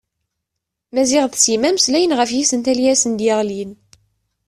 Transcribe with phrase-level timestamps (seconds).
[0.93, 3.71] Maziɣ d Sima mmeslayen ɣef yisental i asen-d-yeɣlin.